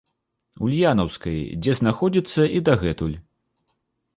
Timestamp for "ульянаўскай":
0.67-1.37